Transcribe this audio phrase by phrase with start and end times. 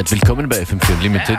[0.00, 1.38] Seid willkommen bei FM4 Unlimited.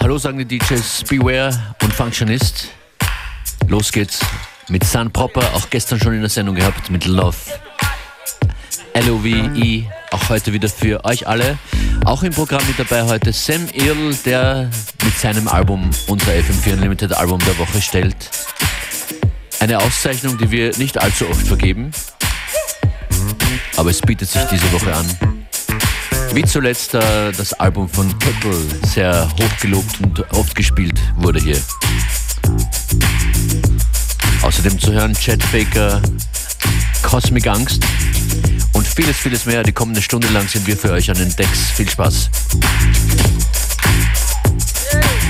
[0.00, 2.70] Hallo sagen die DJs Beware und Functionist.
[3.68, 4.18] Los geht's
[4.68, 7.36] mit Sun Proper, auch gestern schon in der Sendung gehabt, mit Love.
[9.06, 11.56] LOVE, auch heute wieder für euch alle.
[12.04, 14.70] Auch im Programm mit dabei heute Sam Earl, der
[15.04, 18.28] mit seinem Album unser FM4 Unlimited Album der Woche stellt.
[19.60, 21.92] Eine Auszeichnung, die wir nicht allzu oft vergeben,
[23.76, 25.06] aber es bietet sich diese Woche an.
[26.34, 31.60] Wie zuletzt äh, das Album von Kettle, sehr hochgelobt und oft gespielt wurde hier.
[34.42, 36.00] Außerdem zu hören Chet Baker,
[37.02, 37.82] Cosmic Angst
[38.72, 39.62] und vieles, vieles mehr.
[39.62, 41.70] Die kommende Stunde lang sind wir für euch an den Decks.
[41.74, 42.30] Viel Spaß.
[44.90, 45.27] some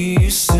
[0.00, 0.59] We used to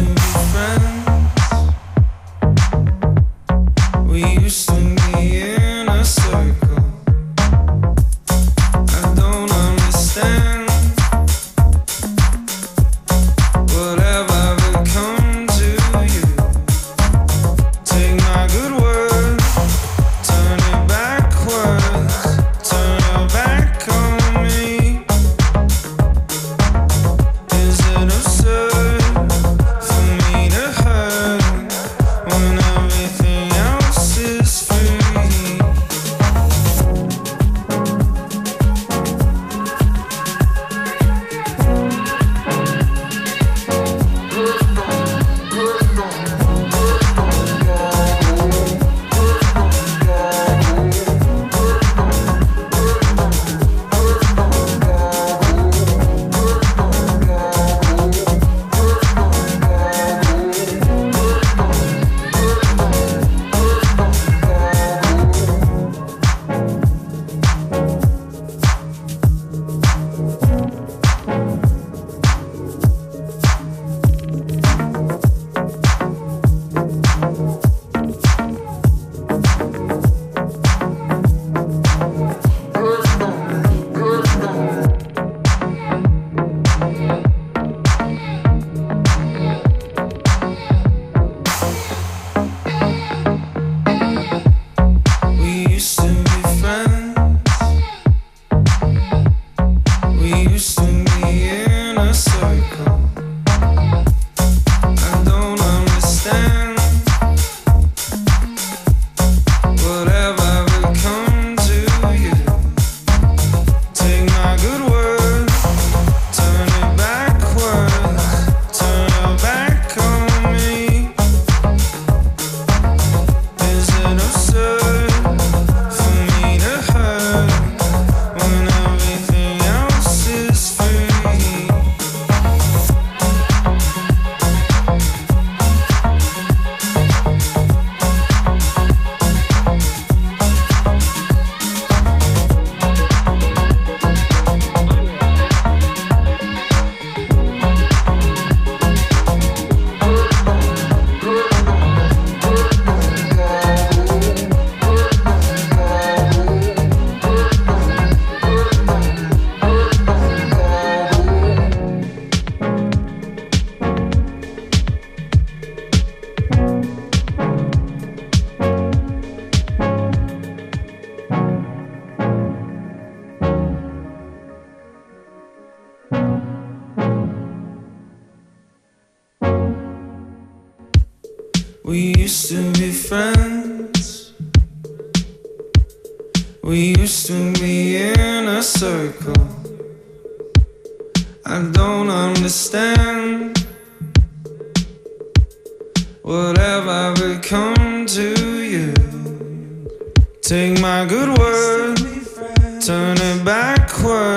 [102.00, 102.99] a circle.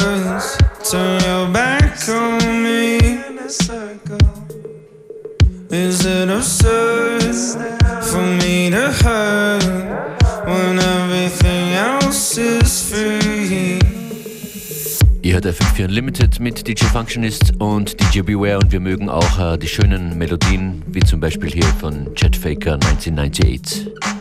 [0.04, 0.58] Backwards,
[0.90, 3.00] turn your back on me.
[5.70, 7.24] Is it absurd
[8.04, 9.64] for me to hurt
[10.46, 13.80] when everything else is free?
[15.24, 19.58] Ihr hört FM4 Unlimited mit DJ Functionist und DJ Beware und wir mögen auch äh,
[19.58, 24.13] die schönen Melodien, wie zum Beispiel hier von Chet Faker 1998.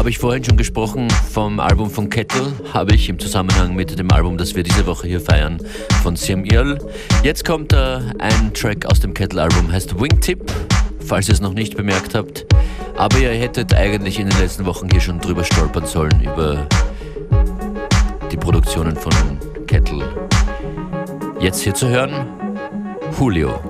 [0.00, 4.10] Habe ich vorhin schon gesprochen vom Album von Kettle, habe ich im Zusammenhang mit dem
[4.10, 5.58] Album, das wir diese Woche hier feiern,
[6.02, 6.78] von Siam Earl.
[7.22, 10.50] Jetzt kommt äh, ein Track aus dem Kettle-Album, heißt Wingtip,
[11.04, 12.46] falls ihr es noch nicht bemerkt habt.
[12.96, 16.66] Aber ihr hättet eigentlich in den letzten Wochen hier schon drüber stolpern sollen, über
[18.32, 19.12] die Produktionen von
[19.66, 20.02] Kettle.
[21.40, 22.26] Jetzt hier zu hören,
[23.18, 23.69] Julio.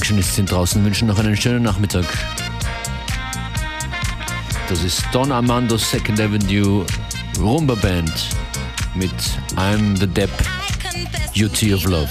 [0.00, 2.06] Sind draußen, wünschen noch einen schönen Nachmittag.
[4.68, 6.86] Das ist Don Armando Second Avenue
[7.38, 8.10] Rumba Band
[8.94, 9.12] mit
[9.56, 10.30] I'm the Depp
[11.34, 12.08] Beauty of Love.